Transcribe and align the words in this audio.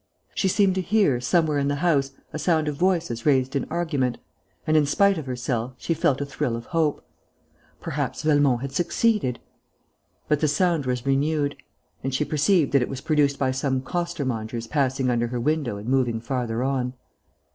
She 0.33 0.47
seemed 0.47 0.73
to 0.73 0.81
hear, 0.81 1.21
somewhere 1.21 1.59
in 1.59 1.67
the 1.67 1.75
house, 1.75 2.09
a 2.33 2.39
sound 2.39 2.67
of 2.67 2.75
voices 2.75 3.23
raised 3.23 3.55
in 3.55 3.65
argument; 3.69 4.17
and, 4.65 4.75
in 4.75 4.87
spite 4.87 5.19
of 5.19 5.27
herself, 5.27 5.73
she 5.77 5.93
felt 5.93 6.19
a 6.19 6.25
thrill 6.25 6.55
of 6.55 6.65
hope. 6.65 7.05
Perhaps 7.79 8.23
Velmont 8.23 8.61
has 8.63 8.73
succeeded.... 8.73 9.39
But 10.27 10.39
the 10.39 10.47
sound 10.47 10.87
was 10.87 11.05
renewed; 11.05 11.55
and 12.03 12.15
she 12.15 12.25
perceived 12.25 12.71
that 12.71 12.81
it 12.81 12.89
was 12.89 13.01
produced 13.01 13.37
by 13.37 13.51
some 13.51 13.81
costermongers 13.81 14.65
passing 14.65 15.11
under 15.11 15.27
her 15.27 15.39
window 15.39 15.77
and 15.77 15.87
moving 15.87 16.19
farther 16.19 16.63
on. 16.63 16.93